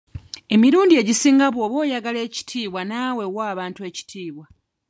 Emirundi 0.53 0.93
egisinga 1.01 1.45
bw'oba 1.53 1.75
oyagala 1.83 2.19
ekitiibwa 2.27 2.81
naawe 2.89 3.23
wa 3.35 3.43
abantu 3.53 3.79
ekitiibwa. 3.89 4.45